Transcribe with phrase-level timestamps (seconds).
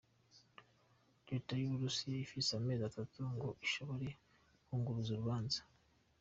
[1.29, 4.07] Reta y'Uburusiya ifise amezi atatu ngo ishobore
[4.63, 5.61] kwunguruza urubanza.